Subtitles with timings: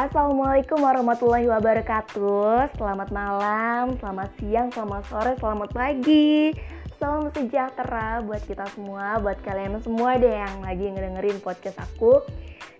[0.00, 2.72] Assalamualaikum warahmatullahi wabarakatuh.
[2.72, 6.56] Selamat malam, selamat siang, selamat sore, selamat pagi.
[6.96, 12.24] Salam sejahtera buat kita semua, buat kalian semua deh yang lagi ngedengerin podcast aku.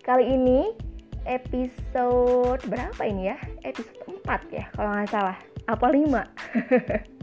[0.01, 0.73] Kali ini
[1.29, 3.37] episode berapa ini ya?
[3.68, 5.37] Episode 4 ya kalau nggak salah.
[5.68, 6.09] Apa 5?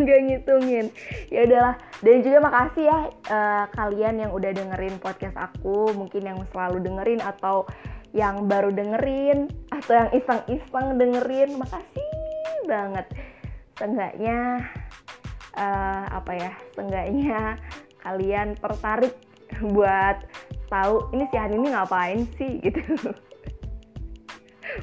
[0.00, 0.88] Gak ngitungin.
[1.28, 1.76] Ya udahlah.
[2.00, 5.92] Dan juga makasih ya uh, kalian yang udah dengerin podcast aku.
[5.92, 7.68] Mungkin yang selalu dengerin atau
[8.10, 11.50] yang baru dengerin atau yang iseng-iseng dengerin.
[11.58, 12.08] Makasih
[12.66, 13.06] banget.
[13.78, 14.66] Seenggaknya
[15.56, 17.56] uh, apa ya seenggaknya
[18.00, 19.14] kalian tertarik
[19.74, 20.22] buat
[20.70, 22.58] tahu ini si Han ini ngapain sih?
[22.64, 22.80] gitu.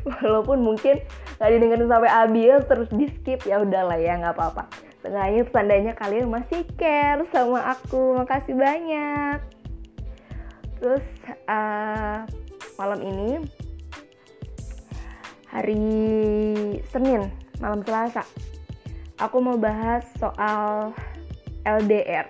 [0.04, 1.00] Walaupun mungkin
[1.38, 4.64] nggak didengerin sampai habis terus di skip ya udahlah ya nggak apa-apa.
[5.04, 8.18] Seenggaknya tandanya kalian masih care sama aku.
[8.18, 9.40] Makasih banyak.
[10.78, 11.06] Terus
[11.50, 12.22] uh,
[12.78, 13.42] malam ini
[15.50, 15.82] hari
[16.94, 17.26] Senin
[17.58, 18.22] malam Selasa
[19.18, 20.94] aku mau bahas soal
[21.66, 22.30] LDR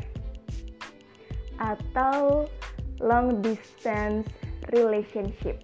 [1.59, 2.47] atau
[3.03, 4.25] long distance
[4.73, 5.61] relationship.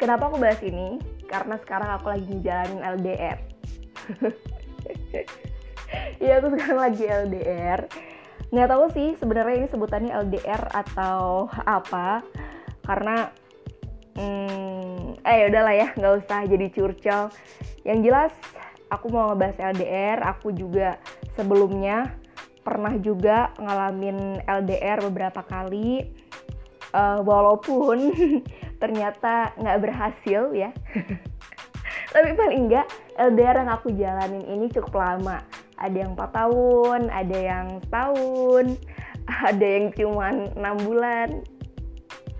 [0.00, 0.96] Kenapa aku bahas ini?
[1.28, 3.38] Karena sekarang aku lagi ngejalanin LDR.
[6.22, 7.90] Iya aku sekarang lagi LDR.
[8.54, 12.22] Nggak tahu sih sebenarnya ini sebutannya LDR atau apa
[12.90, 13.30] karena
[14.18, 17.30] hmm, eh udahlah ya nggak usah jadi curcol.
[17.86, 18.34] Yang jelas
[18.90, 20.98] aku mau ngebahas LDR aku juga
[21.38, 22.10] sebelumnya
[22.66, 26.10] pernah juga ngalamin LDR beberapa kali.
[26.90, 28.10] Uh, walaupun
[28.82, 30.74] ternyata nggak berhasil ya.
[32.14, 35.38] Tapi paling enggak LDR yang aku jalanin ini cukup lama.
[35.78, 38.66] Ada yang 4 tahun ada yang setahun
[39.54, 41.46] ada yang cuma enam bulan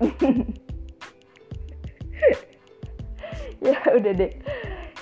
[3.60, 4.32] ya udah deh.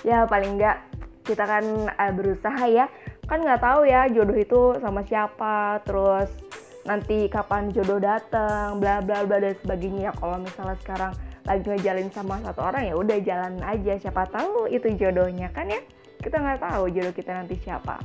[0.02, 0.82] Ya paling enggak
[1.22, 1.64] kita kan
[1.94, 2.90] uh, berusaha ya.
[3.28, 6.32] Kan nggak tahu ya jodoh itu sama siapa terus
[6.88, 10.10] nanti kapan jodoh datang bla bla bla dan sebagainya.
[10.10, 11.12] Ya kalau misalnya sekarang
[11.46, 13.94] lagi ngejalin sama satu orang ya udah jalan aja.
[14.02, 15.78] Siapa tahu itu jodohnya kan ya?
[16.18, 18.02] Kita nggak tahu jodoh kita nanti siapa.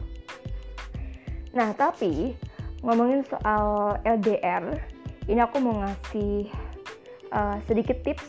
[1.57, 2.37] Nah tapi
[2.83, 4.75] ngomongin soal LDR
[5.23, 6.51] ini aku mau ngasih
[7.33, 8.25] uh, sedikit tips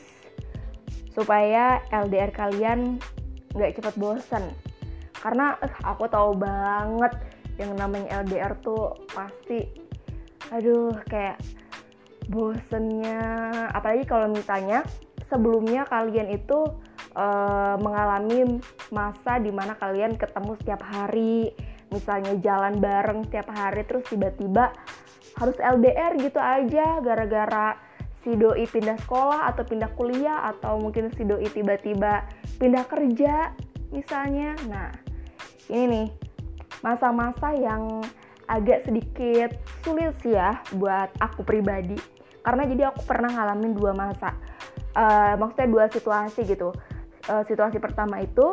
[1.13, 2.99] supaya LDR kalian
[3.55, 4.51] nggak cepat bosan
[5.21, 7.13] karena uh, aku tahu banget
[7.61, 9.63] yang namanya LDR tuh pasti
[10.51, 11.39] aduh kayak
[12.29, 13.21] bosennya.
[13.73, 14.85] Apalagi kalau misalnya
[15.29, 16.67] sebelumnya kalian itu
[17.17, 18.61] uh, mengalami
[18.93, 21.53] masa di mana kalian ketemu setiap hari
[21.93, 24.75] misalnya jalan bareng setiap hari terus tiba-tiba
[25.39, 27.79] harus LDR gitu aja gara-gara
[28.25, 32.25] si doi pindah sekolah atau pindah kuliah atau mungkin si doi tiba-tiba
[32.57, 33.53] pindah kerja
[33.93, 34.57] misalnya.
[34.65, 34.91] Nah,
[35.69, 36.07] ini nih
[36.81, 38.01] masa-masa yang
[38.49, 39.53] agak sedikit
[39.85, 42.01] sulit sih ya buat aku pribadi.
[42.41, 44.33] Karena jadi aku pernah ngalamin dua masa.
[44.97, 46.73] Uh, maksudnya dua situasi gitu.
[47.29, 48.53] Uh, situasi pertama itu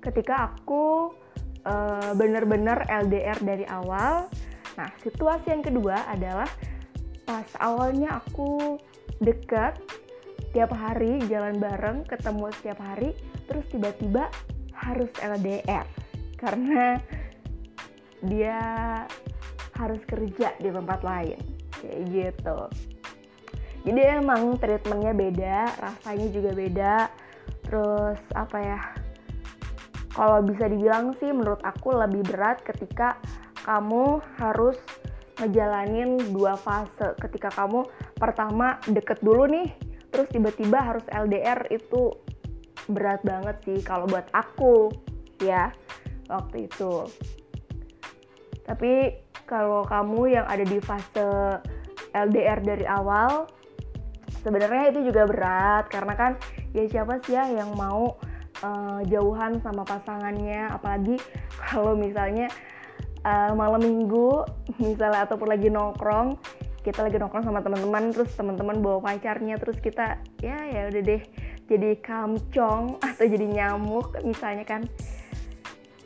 [0.00, 1.12] ketika aku
[1.64, 4.28] uh, bener-bener LDR dari awal.
[4.76, 6.48] Nah, situasi yang kedua adalah
[7.28, 8.80] pas awalnya aku
[9.20, 9.80] dekat
[10.52, 13.12] tiap hari jalan bareng ketemu setiap hari
[13.48, 14.32] terus tiba-tiba
[14.72, 15.84] harus LDR
[16.38, 16.96] karena
[18.22, 18.60] dia
[19.78, 21.38] harus kerja di tempat lain.
[21.78, 22.58] Kayak gitu.
[23.86, 26.94] Jadi emang treatmentnya beda rasanya juga beda.
[27.62, 28.80] Terus apa ya
[30.18, 33.22] kalau bisa dibilang sih menurut aku lebih berat ketika
[33.62, 34.78] kamu harus
[35.38, 37.14] ngejalanin dua fase.
[37.22, 37.86] Ketika kamu
[38.18, 39.70] pertama deket dulu nih
[40.10, 42.12] terus tiba-tiba harus LDR itu
[42.88, 44.90] berat banget sih kalau buat aku
[45.44, 45.70] ya
[46.28, 47.06] waktu itu.
[48.64, 49.16] Tapi
[49.48, 51.60] kalau kamu yang ada di fase
[52.12, 53.48] LDR dari awal
[54.44, 56.32] sebenarnya itu juga berat karena kan
[56.76, 58.16] ya siapa sih ya yang mau
[58.64, 60.68] uh, jauhan sama pasangannya?
[60.72, 61.16] Apalagi
[61.68, 62.48] kalau misalnya
[63.24, 64.44] uh, malam minggu
[64.80, 66.36] misalnya ataupun lagi nongkrong
[66.88, 71.22] kita lagi nongkrong sama teman-teman terus teman-teman bawa pacarnya terus kita ya ya udah deh
[71.68, 74.88] jadi kamcong atau jadi nyamuk misalnya kan.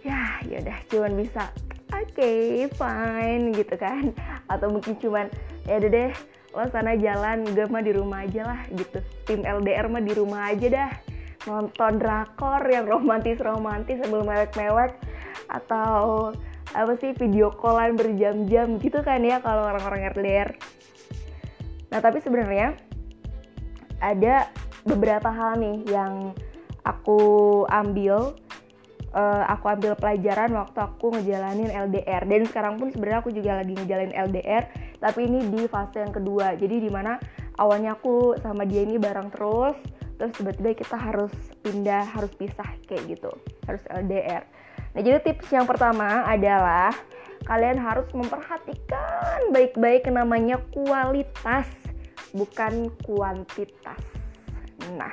[0.02, 1.55] Ya ya udah cuman bisa
[1.94, 4.11] oke okay, fine gitu kan.
[4.50, 5.31] Atau mungkin cuman
[5.70, 6.12] ya udah deh
[6.52, 8.99] lo sana jalan gue mah di rumah aja lah gitu.
[9.23, 10.93] Tim LDR mah di rumah aja dah.
[11.46, 14.99] Nonton drakor yang romantis romantis sebelum mewek-mewek
[15.46, 16.31] atau
[16.73, 20.57] apa sih video callan berjam-jam gitu kan ya kalau orang-orang LDR.
[21.93, 22.77] Nah tapi sebenarnya
[24.01, 24.49] ada
[24.83, 26.33] beberapa hal nih yang
[26.83, 28.35] aku ambil
[29.15, 33.77] uh, aku ambil pelajaran waktu aku ngejalanin LDR dan sekarang pun sebenarnya aku juga lagi
[33.77, 34.65] ngejalanin LDR
[34.99, 36.57] tapi ini di fase yang kedua.
[36.57, 37.21] Jadi di mana
[37.61, 39.77] awalnya aku sama dia ini bareng terus
[40.17, 41.35] terus tiba-tiba kita harus
[41.67, 43.33] pindah harus pisah kayak gitu
[43.67, 44.47] harus LDR
[44.93, 46.93] nah jadi tips yang pertama adalah
[47.44, 51.67] kalian harus memperhatikan baik-baik namanya kualitas
[52.33, 54.00] bukan kuantitas.
[54.94, 55.12] Nah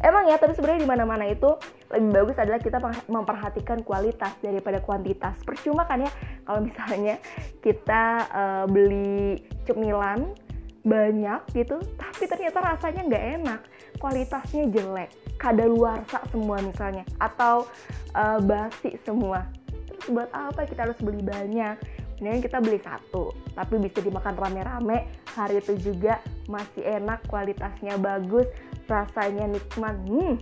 [0.00, 1.52] emang ya tapi sebenarnya di mana-mana itu
[1.90, 2.78] lebih bagus adalah kita
[3.10, 5.36] memperhatikan kualitas daripada kuantitas.
[5.44, 6.10] Percuma kan ya
[6.48, 7.20] kalau misalnya
[7.60, 10.32] kita uh, beli cemilan
[10.80, 13.60] banyak gitu tapi ternyata rasanya nggak enak
[14.00, 17.64] kualitasnya jelek kadaluarsa semua misalnya atau
[18.12, 19.48] uh, basi semua.
[19.88, 21.80] Terus buat apa kita harus beli banyak?
[22.20, 26.20] Mendingan kita beli satu tapi bisa dimakan rame-rame hari itu juga
[26.52, 28.44] masih enak kualitasnya bagus
[28.84, 30.36] rasanya nikmat hmm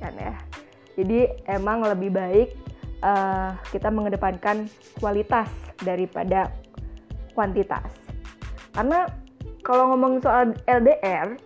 [0.00, 0.34] kan ya?
[0.96, 2.48] Jadi emang lebih baik
[3.04, 5.52] uh, kita mengedepankan kualitas
[5.84, 6.48] daripada
[7.36, 7.92] kuantitas.
[8.72, 9.04] Karena
[9.60, 11.36] kalau ngomong soal LDR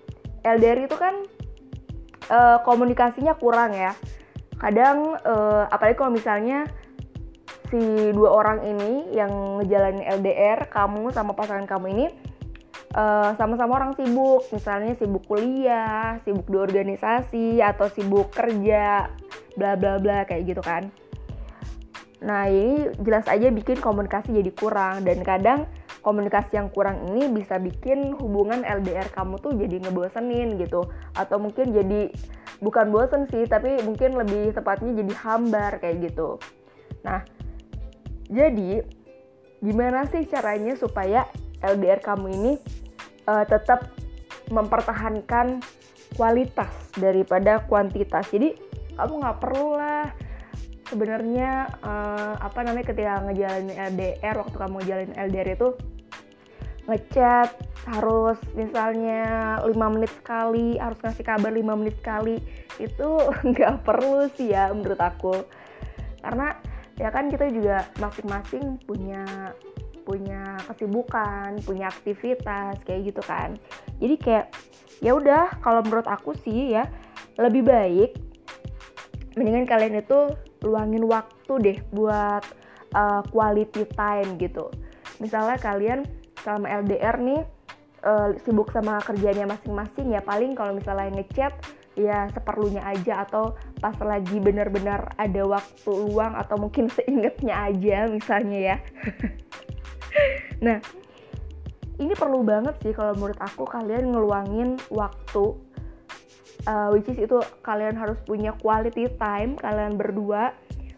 [0.47, 1.27] LDR itu kan
[2.33, 3.93] uh, komunikasinya kurang ya.
[4.57, 6.65] Kadang uh, apalagi kalau misalnya
[7.73, 12.07] si dua orang ini yang ngejalanin LDR kamu sama pasangan kamu ini
[12.93, 19.09] eh, sama-sama orang sibuk, misalnya sibuk kuliah, sibuk di organisasi atau sibuk kerja,
[19.57, 20.93] bla bla bla kayak gitu kan.
[22.21, 25.09] Nah ini jelas aja bikin komunikasi jadi kurang.
[25.09, 25.65] Dan kadang
[26.03, 31.71] komunikasi yang kurang ini bisa bikin hubungan LDR kamu tuh jadi ngebosenin gitu atau mungkin
[31.71, 32.11] jadi
[32.59, 36.43] bukan bosen sih tapi mungkin lebih tepatnya jadi hambar kayak gitu.
[37.07, 37.23] Nah
[38.27, 38.83] jadi
[39.63, 41.31] gimana sih caranya supaya
[41.63, 42.53] LDR kamu ini
[43.31, 43.95] uh, tetap
[44.51, 45.63] mempertahankan
[46.19, 48.27] kualitas daripada kuantitas.
[48.29, 48.59] Jadi
[48.99, 50.11] kamu nggak perlu lah
[50.93, 55.69] sebenarnya uh, apa namanya ketika ngejalanin LDR waktu kamu ngejalanin LDR itu
[56.85, 57.49] ngechat
[57.89, 62.37] harus misalnya lima menit sekali harus ngasih kabar lima menit sekali
[62.77, 63.11] itu
[63.49, 65.49] nggak perlu sih ya menurut aku
[66.21, 66.61] karena
[67.01, 69.25] ya kan kita juga masing-masing punya
[70.03, 73.55] punya kesibukan, punya aktivitas kayak gitu kan.
[74.03, 74.47] Jadi kayak
[74.99, 76.91] ya udah kalau menurut aku sih ya
[77.39, 78.11] lebih baik
[79.39, 82.43] mendingan kalian itu luangin waktu deh buat
[82.95, 84.71] uh, quality time gitu.
[85.19, 86.07] Misalnya kalian
[86.43, 87.43] selama LDR nih
[88.03, 91.55] uh, sibuk sama kerjanya masing-masing ya paling kalau misalnya ngechat
[91.93, 98.59] ya seperlunya aja atau pas lagi benar-benar ada waktu luang atau mungkin seingetnya aja misalnya
[98.59, 98.77] ya
[100.67, 100.79] nah
[102.01, 105.55] ini perlu banget sih kalau menurut aku kalian ngeluangin waktu
[106.67, 110.55] uh, which is itu kalian harus punya quality time kalian berdua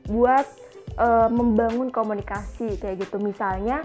[0.08, 0.44] buat
[1.00, 3.16] uh, membangun komunikasi kayak gitu.
[3.20, 3.80] Misalnya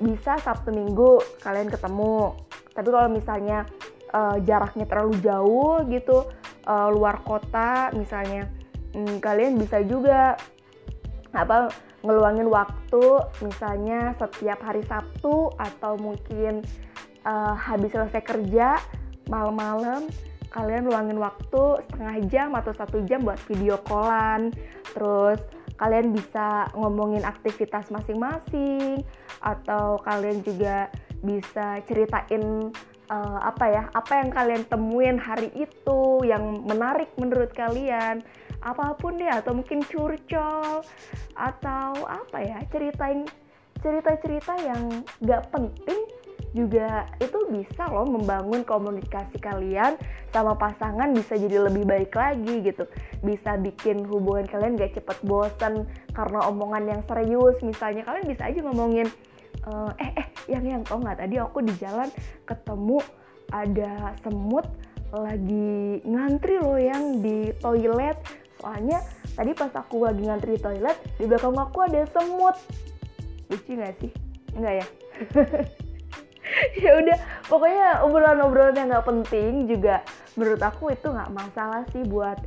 [0.00, 2.32] bisa Sabtu Minggu kalian ketemu.
[2.72, 3.68] Tapi kalau misalnya
[4.14, 6.26] uh, jaraknya terlalu jauh gitu
[6.66, 8.50] uh, luar kota misalnya
[8.94, 10.36] hmm, kalian bisa juga
[11.30, 11.70] apa
[12.02, 13.04] ngeluangin waktu
[13.44, 16.64] misalnya setiap hari Sabtu atau mungkin
[17.22, 18.80] uh, habis selesai kerja
[19.30, 20.08] malam-malam
[20.50, 24.50] kalian luangin waktu setengah jam atau satu jam buat video callan.
[24.92, 25.38] Terus
[25.78, 29.00] kalian bisa ngomongin aktivitas masing-masing
[29.40, 30.90] atau kalian juga
[31.24, 32.68] bisa ceritain
[33.08, 38.20] uh, apa ya apa yang kalian temuin hari itu yang menarik menurut kalian.
[38.60, 40.84] Apa pun deh atau mungkin curcol
[41.32, 43.24] atau apa ya ceritain
[43.80, 46.19] cerita-cerita yang gak penting
[46.50, 49.94] juga itu bisa loh membangun komunikasi kalian
[50.34, 52.90] sama pasangan bisa jadi lebih baik lagi gitu.
[53.22, 57.58] Bisa bikin hubungan kalian gak cepet bosen karena omongan yang serius.
[57.62, 59.06] Misalnya kalian bisa aja ngomongin
[60.00, 62.08] eh eh, yang yang tau nggak tadi aku di jalan
[62.48, 62.98] ketemu
[63.52, 64.64] ada semut
[65.12, 68.18] lagi ngantri loh yang di toilet.
[68.58, 68.98] Soalnya
[69.38, 72.58] tadi pas aku lagi ngantri toilet di belakang aku ada semut.
[73.50, 74.10] Lucu gak sih?
[74.54, 74.86] Enggak ya
[76.82, 80.04] ya udah pokoknya obrolan-obrolan yang nggak penting juga
[80.36, 82.38] menurut aku itu nggak masalah sih buat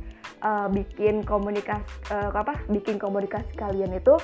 [0.44, 4.16] uh, bikin komunikasi uh, apa bikin komunikasi kalian itu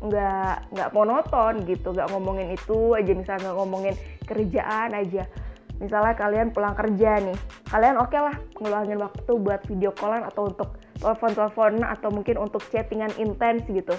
[0.00, 3.94] nggak nggak monoton gitu nggak ngomongin itu aja misalnya ngomongin
[4.24, 5.26] kerjaan aja.
[5.80, 7.36] Misalnya kalian pulang kerja nih
[7.72, 12.60] kalian oke okay lah ngeluangin waktu buat video callan atau untuk telepon-telepon atau mungkin untuk
[12.68, 13.96] chattingan intens gitu.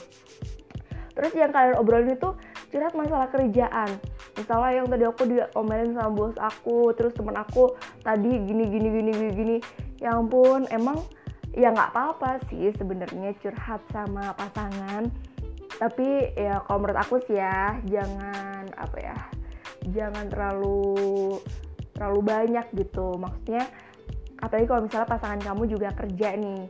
[1.17, 2.37] Terus yang kalian obrolin itu
[2.71, 3.99] curhat masalah kerjaan.
[4.39, 9.11] Misalnya yang tadi aku diomelin sama bos aku terus teman aku tadi gini gini gini
[9.11, 9.57] gini gini.
[9.99, 11.03] Ya ampun emang
[11.51, 15.11] ya nggak apa-apa sih sebenarnya curhat sama pasangan.
[15.77, 19.17] Tapi ya kalau menurut aku sih ya jangan apa ya
[19.91, 21.37] jangan terlalu
[21.91, 23.19] terlalu banyak gitu.
[23.19, 23.67] Maksudnya
[24.39, 26.65] apalagi kalau misalnya pasangan kamu juga kerja nih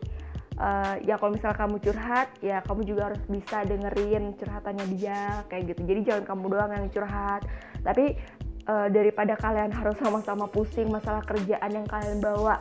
[0.60, 5.72] uh, ya kalau misal kamu curhat ya kamu juga harus bisa dengerin curhatannya dia kayak
[5.72, 5.82] gitu.
[5.86, 7.42] Jadi jangan kamu doang yang curhat.
[7.86, 8.18] Tapi
[8.68, 12.60] uh, daripada kalian harus sama-sama pusing masalah kerjaan yang kalian bawa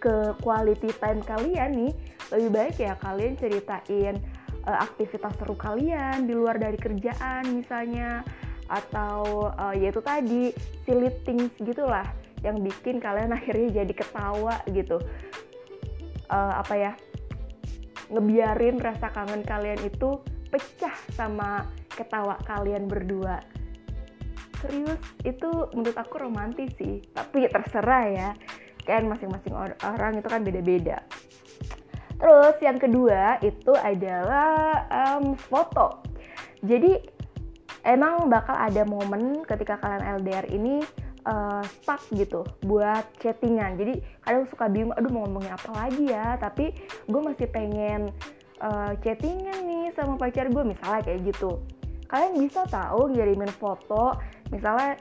[0.00, 1.92] ke quality time kalian nih
[2.32, 4.16] lebih baik ya kalian ceritain
[4.64, 8.24] uh, aktivitas seru kalian di luar dari kerjaan misalnya.
[8.70, 10.54] Atau uh, yaitu tadi
[10.86, 12.06] silly things gitulah
[12.46, 15.02] yang bikin kalian akhirnya jadi ketawa gitu.
[16.30, 16.92] Uh, apa ya
[18.10, 20.18] ngebiarin rasa kangen kalian itu
[20.50, 23.38] pecah sama ketawa kalian berdua.
[24.60, 28.30] Serius itu menurut aku romantis sih tapi terserah ya.
[28.84, 31.00] Kan masing-masing orang itu kan beda-beda.
[32.20, 36.04] Terus yang kedua itu adalah um, foto.
[36.60, 36.92] Jadi
[37.88, 40.84] emang bakal ada momen ketika kalian LDR ini
[41.26, 43.76] uh, stuck gitu buat chattingan.
[43.76, 46.36] Jadi kadang suka bingung aduh mau ngomongin apa lagi ya?
[46.40, 46.72] Tapi
[47.08, 48.12] gue masih pengen
[48.60, 51.60] uh, chattingan nih sama pacar gue misalnya kayak gitu.
[52.10, 54.18] Kalian bisa tahu ngirimin foto
[54.50, 54.98] misalnya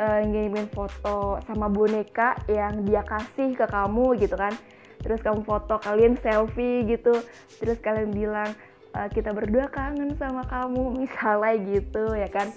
[0.00, 4.54] uh, ngirimin foto sama boneka yang dia kasih ke kamu gitu kan.
[5.02, 7.14] Terus kamu foto kalian selfie gitu.
[7.62, 8.50] Terus kalian bilang
[9.12, 12.48] kita berdua kangen sama kamu misalnya gitu ya kan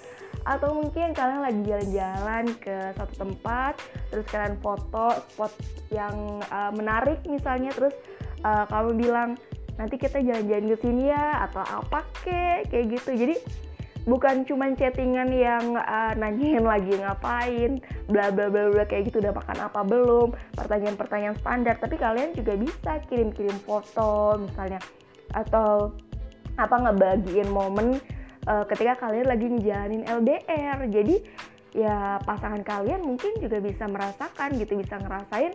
[0.44, 3.76] atau mungkin kalian lagi jalan-jalan ke satu tempat
[4.08, 5.52] terus kalian foto spot
[5.92, 7.92] yang uh, menarik misalnya terus
[8.44, 9.30] uh, kamu bilang
[9.80, 13.16] nanti kita jalan-jalan ke sini ya atau apa kek kayak gitu.
[13.16, 13.36] Jadi
[14.04, 19.32] bukan cuma chattingan yang uh, nanyain lagi ngapain bla bla bla bla kayak gitu udah
[19.32, 21.80] makan apa belum pertanyaan-pertanyaan standar.
[21.80, 24.80] Tapi kalian juga bisa kirim-kirim foto misalnya
[25.32, 25.96] atau
[26.60, 27.96] apa ngebagiin momen
[28.48, 31.16] uh, ketika kalian lagi ngejalanin LDR jadi
[31.70, 35.54] ya pasangan kalian mungkin juga bisa merasakan gitu bisa ngerasain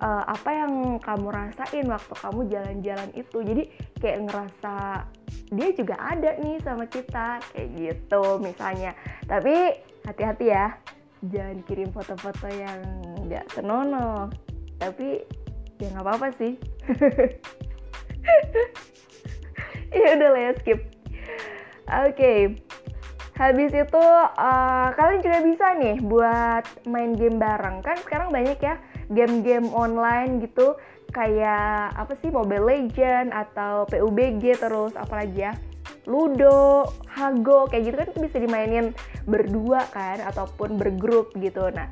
[0.00, 3.38] uh, apa yang kamu rasain waktu kamu jalan-jalan itu.
[3.44, 3.62] Jadi
[4.00, 4.74] kayak ngerasa
[5.50, 8.92] dia juga ada nih sama kita kayak gitu misalnya.
[9.28, 10.76] Tapi hati-hati ya
[11.20, 12.80] jangan kirim foto-foto yang
[13.28, 14.32] nggak senonoh.
[14.80, 15.24] Tapi
[15.80, 16.52] ya nggak apa-apa sih.
[19.90, 20.99] Ya udah lah ya skip
[21.90, 22.14] oke.
[22.16, 22.38] Okay.
[23.40, 24.04] habis itu
[24.36, 27.80] uh, kalian juga bisa nih buat main game bareng.
[27.80, 28.76] Kan sekarang banyak ya
[29.08, 30.76] game-game online gitu.
[31.08, 32.28] Kayak apa sih?
[32.28, 35.56] Mobile Legend atau PUBG terus apa lagi ya?
[36.04, 38.92] Ludo, Hago kayak gitu kan itu bisa dimainin
[39.24, 41.64] berdua kan ataupun bergrup gitu.
[41.72, 41.88] Nah,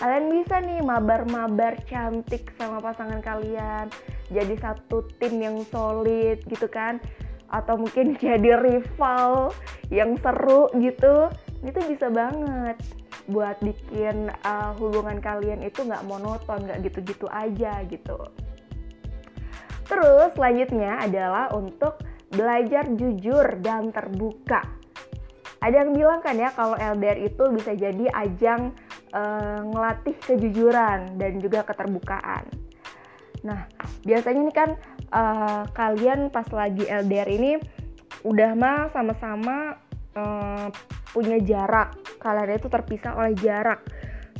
[0.00, 3.92] kalian bisa nih mabar-mabar cantik sama pasangan kalian.
[4.32, 6.98] Jadi satu tim yang solid gitu kan
[7.50, 9.54] atau mungkin jadi rival
[9.92, 11.30] yang seru gitu
[11.62, 12.76] itu bisa banget.
[13.26, 18.18] Buat bikin uh, hubungan kalian itu nggak monoton nggak gitu-gitu aja gitu.
[19.86, 21.98] Terus selanjutnya adalah untuk
[22.30, 24.62] belajar jujur dan terbuka.
[25.62, 28.74] Ada yang bilang kan ya kalau LDR itu bisa jadi ajang
[29.14, 32.44] uh, ngelatih kejujuran dan juga keterbukaan.
[33.46, 33.66] Nah
[34.02, 34.74] biasanya ini kan
[35.12, 37.52] uh, kalian pas lagi LDR ini
[38.26, 39.78] udah mah sama-sama
[40.16, 40.68] uh,
[41.14, 41.94] punya jarak.
[42.18, 43.84] Kalian itu terpisah oleh jarak.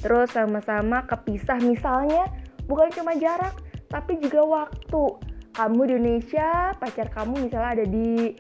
[0.01, 1.61] Terus sama-sama kepisah.
[1.63, 2.29] Misalnya
[2.67, 3.55] bukan cuma jarak
[3.87, 5.05] tapi juga waktu.
[5.57, 8.37] Kamu di Indonesia pacar kamu misalnya ada di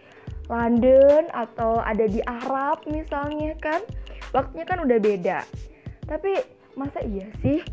[0.52, 3.80] London atau ada di Arab misalnya kan
[4.36, 5.38] waktunya kan udah beda.
[6.04, 6.36] Tapi
[6.76, 7.64] masa iya sih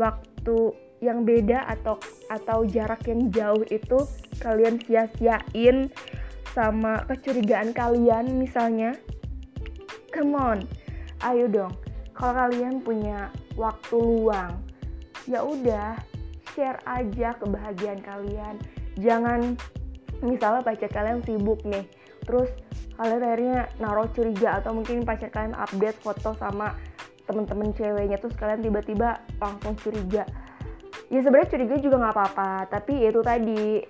[0.00, 3.98] waktu yang beda atau atau jarak yang jauh itu
[4.42, 5.90] kalian sia-siain
[6.54, 8.98] sama kecurigaan kalian misalnya.
[10.10, 10.58] Come on
[11.26, 11.74] ayo dong.
[12.14, 14.62] Kalau kalian punya waktu luang
[15.30, 15.98] ya udah
[16.54, 18.54] share aja kebahagiaan kalian.
[18.98, 19.54] Jangan
[20.22, 21.86] misalnya pacar kalian sibuk nih
[22.26, 22.50] terus
[22.98, 26.74] kalian akhirnya naruh curiga atau mungkin pacar kalian update foto sama
[27.24, 30.26] temen-temen ceweknya terus kalian tiba-tiba langsung curiga
[31.08, 33.80] ya sebenarnya curiga juga nggak apa-apa tapi itu tadi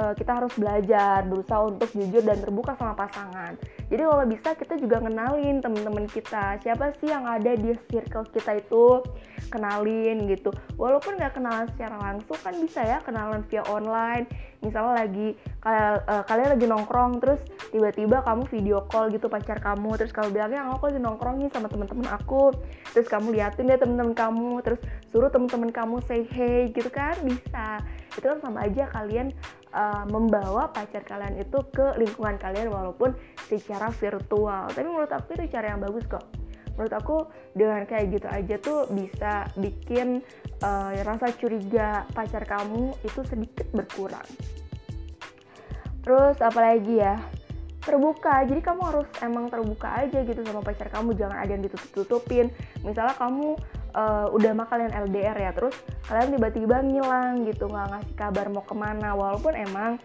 [0.00, 3.52] uh, kita harus belajar berusaha untuk jujur dan terbuka sama pasangan.
[3.92, 6.56] Jadi kalau bisa kita juga kenalin teman-teman kita.
[6.64, 9.04] Siapa sih yang ada di circle kita itu?
[9.50, 10.54] Kenalin gitu.
[10.78, 14.30] Walaupun nggak kenalan secara langsung kan bisa ya kenalan via online.
[14.60, 15.28] Misalnya lagi
[15.64, 17.40] kalian, uh, kalian lagi nongkrong terus
[17.72, 19.98] tiba-tiba kamu video call gitu pacar kamu.
[19.98, 22.54] Terus kamu bilangnya aku lagi nongkrong nih sama teman-teman aku.
[22.94, 24.80] Terus kamu liatin deh teman-teman kamu terus
[25.10, 27.18] suruh teman-teman kamu say hey gitu kan?
[27.26, 27.82] Bisa.
[28.14, 29.34] Itu kan sama aja kalian
[29.74, 33.14] uh, membawa pacar kalian itu ke lingkungan kalian walaupun
[33.46, 34.70] secara virtual.
[34.70, 36.24] Tapi menurut aku itu cara yang bagus kok.
[36.78, 37.16] Menurut aku
[37.52, 40.24] dengan kayak gitu aja tuh bisa bikin
[40.64, 44.24] uh, rasa curiga pacar kamu itu sedikit berkurang.
[46.00, 47.20] Terus apalagi ya?
[47.80, 48.44] Terbuka.
[48.44, 51.16] Jadi kamu harus emang terbuka aja gitu sama pacar kamu.
[51.16, 52.48] Jangan ada yang ditutup-tutupin.
[52.80, 53.56] Misalnya kamu
[53.94, 58.64] uh, udah mah kalian LDR ya terus kalian tiba-tiba ngilang gitu nggak ngasih kabar mau
[58.64, 59.14] ke mana.
[59.14, 59.98] Walaupun emang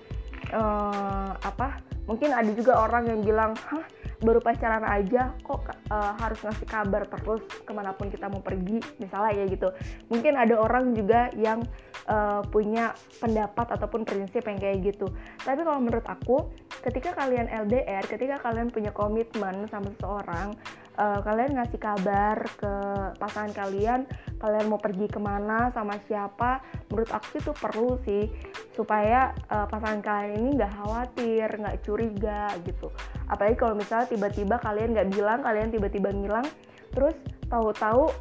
[0.53, 3.81] uh, apa mungkin ada juga orang yang bilang hah
[4.21, 8.79] baru pacaran aja kok uh, harus ngasih kabar terus ke mana pun kita mau pergi
[9.01, 9.69] misalnya ya gitu.
[10.07, 11.65] Mungkin ada orang juga yang
[12.07, 15.11] uh, punya pendapat ataupun prinsip yang kayak gitu.
[15.43, 16.47] Tapi kalau menurut aku
[16.85, 20.55] ketika kalian LDR ketika kalian punya komitmen sama seseorang
[20.95, 22.73] uh, kalian ngasih kabar ke
[23.19, 24.07] pasangan kalian
[24.39, 26.59] kalian mau pergi ke mana sama siapa?
[26.91, 28.27] Menurut aku itu perlu sih
[28.75, 32.91] supaya uh, pasangan kalian ini nggak khawatir nggak curiga gitu.
[33.31, 36.47] Apalagi kalau misalnya tiba-tiba kalian nggak bilang kalian tiba-tiba ngilang
[36.91, 37.15] terus
[37.47, 38.11] tahu-tahu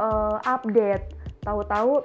[0.00, 1.16] uh, update.
[1.42, 2.04] Tahu-tahu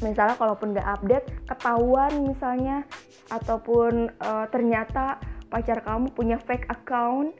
[0.00, 2.82] misalnya kalaupun nggak update ketahuan misalnya
[3.30, 7.30] ataupun uh, ternyata pacar kamu punya fake account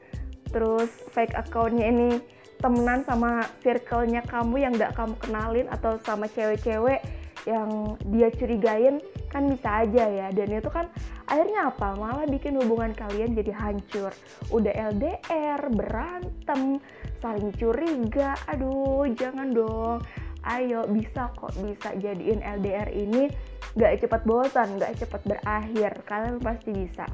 [0.55, 2.23] terus fake accountnya ini
[2.63, 7.03] temenan sama circle-nya kamu yang gak kamu kenalin atau sama cewek-cewek
[7.45, 10.27] yang dia curigain kan bisa aja ya.
[10.33, 10.89] Dan itu kan
[11.27, 11.93] akhirnya apa?
[11.93, 14.15] Malah bikin hubungan kalian jadi hancur.
[14.49, 16.81] Udah LDR berantem
[17.21, 18.33] saling curiga.
[18.49, 19.99] Aduh jangan dong.
[20.45, 23.29] Ayo bisa kok bisa jadiin LDR ini
[23.77, 25.91] gak cepat bosan gak cepat berakhir.
[26.07, 27.05] Kalian pasti bisa.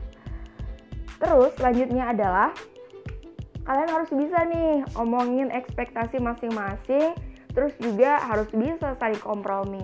[1.19, 2.50] Terus selanjutnya adalah
[3.65, 7.13] kalian harus bisa nih omongin ekspektasi masing-masing
[7.51, 9.83] terus juga harus bisa saling kompromi.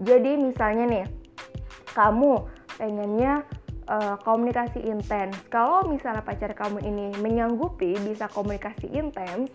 [0.00, 1.06] Jadi misalnya nih
[1.92, 2.42] kamu
[2.80, 3.44] pengennya
[3.86, 5.36] uh, komunikasi intens.
[5.52, 9.52] Kalau misalnya pacar kamu ini menyanggupi bisa komunikasi intens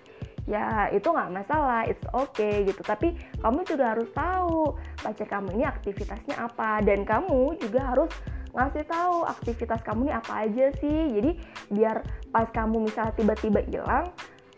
[0.47, 2.79] ya itu nggak masalah it's okay gitu.
[2.85, 8.11] Tapi kamu juga harus tahu pacar kamu ini aktivitasnya apa dan kamu juga harus
[8.57, 10.99] ngasih tahu aktivitas kamu nih apa aja sih.
[11.13, 11.31] Jadi
[11.69, 12.01] biar
[12.33, 14.09] pas kamu misalnya tiba-tiba hilang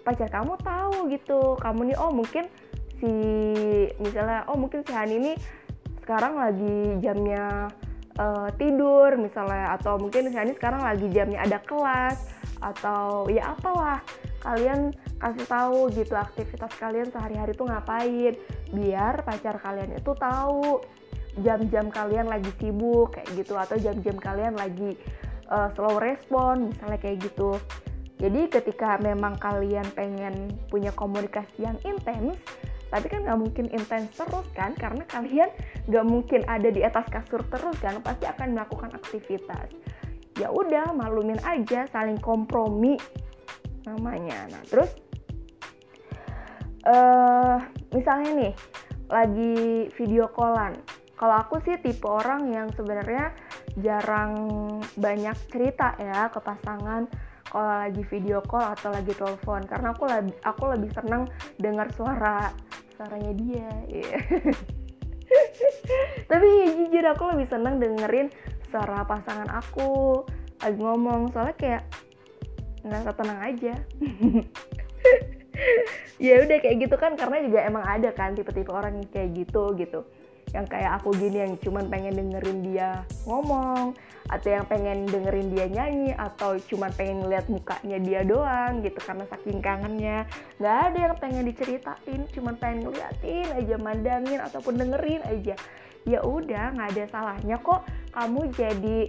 [0.08, 2.48] pacar kamu tahu gitu kamu nih oh mungkin
[2.98, 3.14] si
[4.00, 5.34] misalnya oh mungkin si Hani ini
[6.02, 7.70] sekarang lagi jamnya
[8.18, 12.18] uh, tidur misalnya atau mungkin si Hani sekarang lagi jamnya ada kelas
[12.60, 14.04] atau ya apalah
[14.44, 18.36] kalian kasih tahu gitu aktivitas kalian sehari-hari tuh ngapain
[18.72, 20.80] biar pacar kalian itu tahu
[21.42, 24.96] jam-jam kalian lagi sibuk kayak gitu atau jam-jam kalian lagi
[25.50, 27.58] uh, slow respon misalnya kayak gitu.
[28.20, 32.36] Jadi ketika memang kalian pengen punya komunikasi yang intens
[32.90, 35.50] tapi kan nggak mungkin intens terus kan karena kalian
[35.86, 39.70] nggak mungkin ada di atas kasur terus kan pasti akan melakukan aktivitas.
[40.42, 42.98] Ya udah maklumin aja saling kompromi
[43.86, 44.50] namanya.
[44.52, 44.92] Nah terus
[46.90, 47.62] uh,
[47.94, 48.54] misalnya nih
[49.10, 50.78] lagi video callan
[51.20, 53.36] kalau aku sih tipe orang yang sebenarnya
[53.76, 54.40] jarang
[54.96, 57.12] banyak cerita ya ke pasangan
[57.44, 59.68] kalau lagi video call atau lagi telepon.
[59.68, 61.28] Karena aku lebih aku lebih senang
[61.60, 62.56] dengar suara
[62.96, 63.68] suaranya dia.
[66.32, 68.32] Tapi ya, jujur aku lebih senang dengerin
[68.72, 70.24] suara pasangan aku
[70.64, 71.36] lagi ngomong.
[71.36, 71.84] Soalnya kayak
[72.88, 73.74] nggak tenang aja.
[76.20, 79.76] Ya udah kayak gitu kan karena juga emang ada kan tipe-tipe orang yang kayak gitu
[79.76, 80.08] gitu
[80.50, 83.94] yang kayak aku gini yang cuman pengen dengerin dia ngomong
[84.30, 89.26] atau yang pengen dengerin dia nyanyi atau cuman pengen ngeliat mukanya dia doang gitu karena
[89.30, 90.26] saking kangennya.
[90.62, 95.56] Nggak ada yang pengen diceritain cuman pengen ngeliatin aja mandangin ataupun dengerin aja.
[96.06, 99.00] Ya udah nggak ada salahnya kok kamu jadi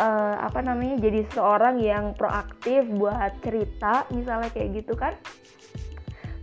[0.00, 5.16] uh, apa namanya jadi seorang yang proaktif buat cerita misalnya kayak gitu kan.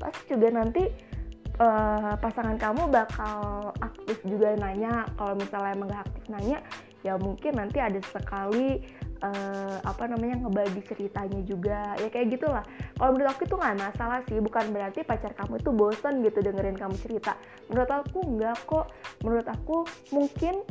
[0.02, 1.12] Pasti juga nanti
[1.60, 5.06] uh, pasangan kamu bakal aktif juga nanya.
[5.20, 6.60] Kalau misalnya emang gak aktif nanya
[7.04, 8.80] ya mungkin nanti ada sekali
[9.20, 12.00] uh, apa namanya ngebagi ceritanya juga.
[12.00, 12.63] Ya kayak gitulah.
[12.96, 14.39] Kalau menurut aku itu nggak masalah sih.
[14.39, 17.36] Bukan berarti pacar kamu itu bosan gitu dengerin kamu cerita.
[17.68, 18.88] Menurut aku nggak kok.
[19.22, 19.84] Menurut aku
[20.16, 20.63] mungkin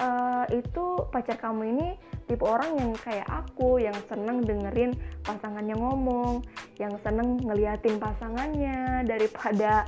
[0.00, 1.88] uh, itu pacar kamu ini
[2.24, 6.40] tipe orang yang kayak aku yang seneng dengerin pasangannya ngomong
[6.80, 9.84] yang seneng ngeliatin pasangannya daripada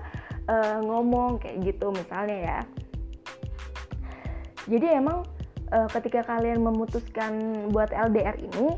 [0.50, 2.60] uh, ngomong kayak gitu misalnya ya.
[4.66, 5.22] Jadi emang
[5.70, 8.74] uh, ketika kalian memutuskan buat LDR ini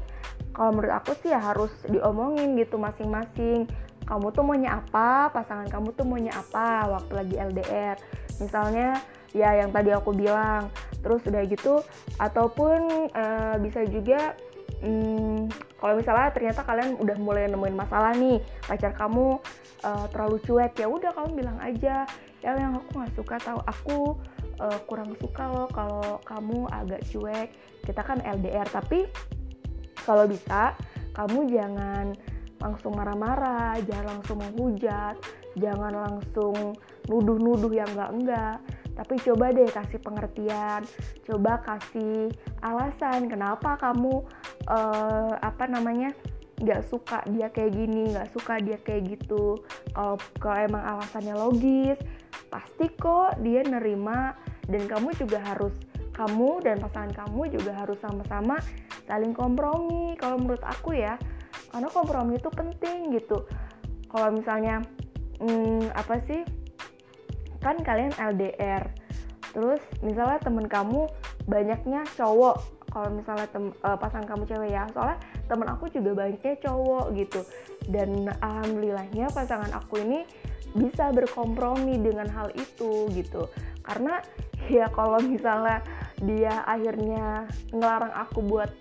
[0.53, 3.71] kalau menurut aku sih ya harus diomongin gitu masing-masing.
[4.09, 5.29] Kamu tuh maunya apa?
[5.31, 7.97] Pasangan kamu tuh maunya apa waktu lagi LDR
[8.41, 8.99] misalnya
[9.37, 10.67] ya yang tadi aku bilang.
[10.99, 11.79] Terus udah gitu
[12.19, 14.35] ataupun uh, bisa juga
[14.83, 19.39] hmm, kalau misalnya ternyata kalian udah mulai nemuin masalah nih pacar kamu
[19.87, 22.07] uh, terlalu cuek ya udah kamu bilang aja.
[22.39, 23.99] Ya yang aku nggak suka tahu aku
[24.63, 27.49] uh, kurang suka loh kalau kamu agak cuek.
[27.83, 29.07] Kita kan LDR tapi
[30.07, 30.79] kalau bisa
[31.13, 32.15] kamu jangan
[32.59, 35.15] langsung marah-marah, jangan langsung menghujat,
[35.59, 36.75] jangan langsung
[37.07, 38.59] nuduh-nuduh yang enggak-enggak
[38.99, 40.83] tapi coba deh kasih pengertian
[41.23, 44.27] coba kasih alasan kenapa kamu
[44.67, 46.11] uh, apa namanya
[46.59, 49.63] nggak suka dia kayak gini nggak suka dia kayak gitu.
[49.95, 51.99] Kalau kalau emang alasannya logis
[52.51, 54.35] pasti kok dia nerima.
[54.69, 55.73] Dan kamu juga harus
[56.13, 58.61] kamu dan pasangan kamu juga harus sama-sama
[59.09, 60.13] saling kompromi.
[60.21, 61.17] Kalau menurut aku ya
[61.73, 63.49] karena kompromi itu penting gitu.
[64.13, 64.85] Kalau misalnya
[65.41, 66.43] hmm, apa sih
[67.69, 68.89] kan kalian LDR
[69.53, 71.09] terus misalnya temen kamu
[71.49, 74.85] banyaknya cowok kalau misalnya tem uh, pasangan kamu cewek ya.
[74.97, 77.41] Soalnya temen aku juga banyaknya cowok gitu.
[77.89, 80.25] Dan alhamdulillahnya pasangan aku ini
[80.77, 83.49] bisa berkompromi dengan hal itu gitu.
[83.85, 84.21] Karena
[84.73, 85.85] ya kalau misalnya
[86.25, 88.73] dia akhirnya ngelarang aku buat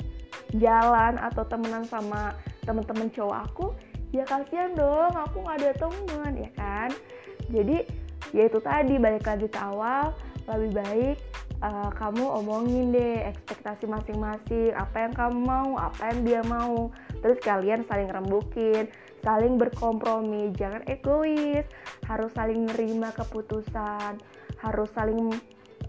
[0.56, 2.32] jalan atau temenan sama
[2.64, 3.66] temen-temen cowok aku
[4.16, 6.90] ya kasihan dong aku nggak ada temen ya kan?
[7.52, 10.16] Jadi ya itu tadi balik lagi ke awal
[10.48, 11.18] lebih baik
[11.62, 16.94] uh, kamu omongin deh ekspektasi masing-masing apa yang kamu mau apa yang dia mau.
[17.20, 18.88] Terus kalian saling rembukin
[19.26, 21.66] saling berkompromi jangan egois
[22.06, 24.22] harus saling nerima keputusan
[24.62, 25.34] harus saling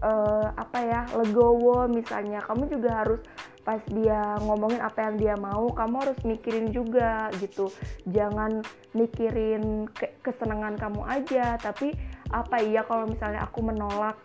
[0.03, 1.87] uh, apa ya legowo.
[1.87, 3.21] Misalnya kamu juga harus
[3.63, 7.69] pas dia ngomongin apa yang dia mau kamu harus mikirin juga gitu.
[8.09, 8.65] Jangan
[8.97, 11.93] mikirin ke kesenangan kamu aja tapi
[12.29, 14.17] apa iya kalau misalnya aku menolak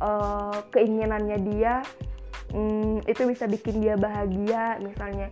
[0.00, 1.84] uh, keinginannya dia
[2.56, 5.28] um, itu bisa bikin dia bahagia misalnya.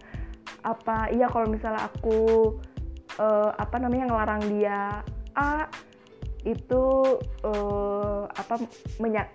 [0.65, 2.19] Apa iya kalau misalnya aku
[3.19, 5.03] uh, apa namanya ngelarang dia
[5.39, 5.71] A
[6.47, 6.85] itu
[7.45, 8.63] uh, apa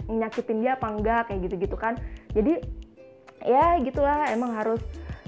[0.07, 1.99] menyakitin dia apa enggak kayak gitu-gitu kan.
[2.31, 2.61] Jadi
[3.43, 4.79] ya gitulah emang harus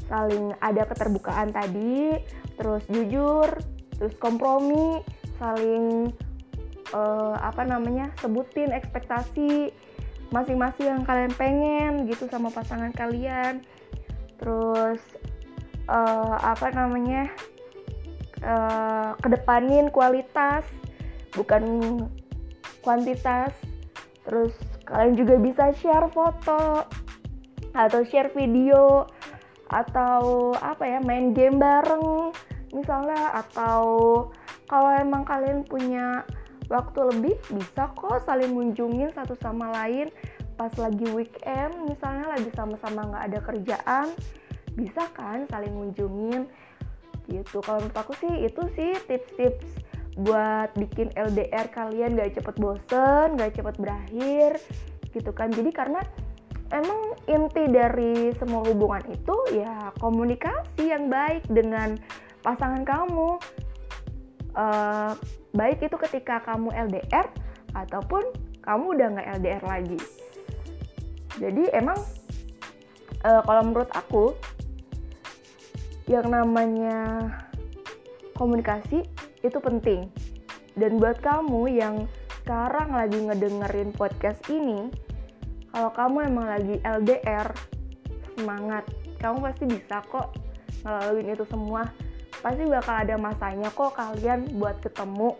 [0.05, 2.15] saling ada keterbukaan tadi
[2.55, 3.49] terus jujur
[3.97, 5.01] terus kompromi
[5.41, 6.13] saling
[6.95, 9.75] uh, apa namanya sebutin ekspektasi
[10.31, 13.61] masing-masing yang kalian pengen gitu sama pasangan kalian.
[14.39, 15.01] Terus
[15.91, 17.29] uh, apa namanya
[18.41, 20.63] uh, kedepanin kualitas
[21.35, 21.63] bukan
[22.79, 23.51] kuantitas.
[24.25, 24.55] Terus
[24.89, 26.87] kalian juga bisa share foto
[27.75, 29.05] atau share video
[29.69, 32.33] atau apa ya main game bareng
[32.73, 33.45] misalnya.
[33.45, 33.83] Atau
[34.65, 36.25] kalau emang kalian punya
[36.71, 40.09] waktu lebih bisa kok saling kunjungin satu sama lain.
[40.55, 44.07] Pas lagi weekend misalnya lagi sama-sama nggak ada kerjaan
[44.75, 46.47] bisa kan saling kunjungin
[47.31, 47.59] gitu.
[47.63, 49.67] Kalau menurut aku sih itu sih tips-tips
[50.15, 54.51] buat bikin LDR kalian gak cepet bosen gak cepet berakhir
[55.11, 55.51] gitu kan.
[55.51, 55.99] Jadi karena
[56.71, 61.99] emang inti dari semua hubungan itu ya komunikasi yang baik dengan
[62.43, 63.39] pasangan kamu.
[64.55, 65.11] Uh,
[65.55, 67.31] baik itu ketika kamu LDR
[67.71, 68.21] ataupun
[68.61, 69.99] kamu udah nggak LDR lagi.
[71.39, 71.99] Jadi emang
[73.23, 74.35] uh, kalau menurut aku
[76.11, 77.31] yang namanya
[78.35, 79.07] komunikasi
[79.41, 80.11] itu penting.
[80.75, 81.95] Dan buat kamu yang
[82.43, 84.91] sekarang lagi ngedengerin podcast ini
[85.71, 87.47] kalau kamu emang lagi LDR
[88.35, 88.83] semangat.
[89.23, 90.35] Kamu pasti bisa kok
[90.83, 91.87] ngelaluin itu semua
[92.45, 95.33] pasti bakal ada masanya kok kalian buat ketemu.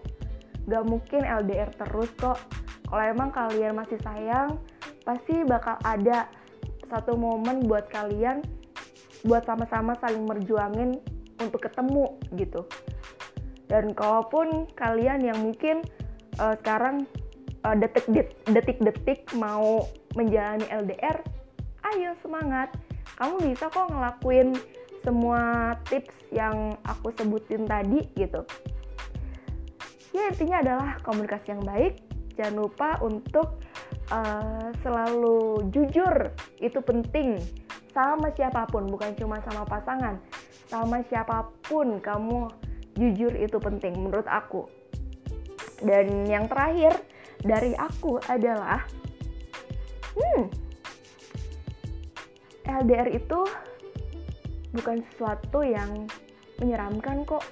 [0.65, 2.41] Gak mungkin LDR terus kok.
[2.89, 4.57] Kalau emang kalian masih sayang
[5.05, 6.25] pasti bakal ada
[6.89, 8.41] satu momen buat kalian
[9.21, 10.97] buat sama-sama saling merjuangin
[11.37, 12.65] untuk ketemu gitu.
[13.69, 15.85] Dan kalaupun kalian yang mungkin
[16.41, 17.05] uh, sekarang
[17.65, 17.77] uh,
[18.49, 19.85] detik-detik mau
[20.17, 21.21] menjalani LDR,
[21.93, 22.73] ayo semangat.
[23.17, 24.57] Kamu bisa kok ngelakuin
[25.05, 28.41] semua tips yang aku sebutin tadi gitu.
[30.11, 32.01] Ya intinya adalah komunikasi yang baik.
[32.35, 33.61] Jangan lupa untuk
[34.09, 37.39] uh, selalu jujur itu penting
[37.95, 40.19] sama siapa pun bukan cuma sama pasangan
[40.67, 42.51] sama siapa pun kamu
[42.99, 44.67] jujur itu penting menurut aku
[45.79, 46.91] dan yang terakhir
[47.39, 48.83] dari aku adalah
[50.19, 50.51] hmm
[52.65, 53.39] LDR itu
[54.75, 56.05] bukan sesuatu yang
[56.59, 57.43] menyeramkan kok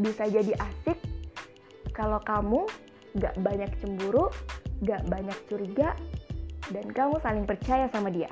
[0.00, 0.96] bisa jadi asik
[1.92, 2.64] kalau kamu
[3.18, 4.30] gak banyak cemburu,
[4.86, 5.92] gak banyak curiga,
[6.70, 8.30] dan kamu saling percaya sama dia.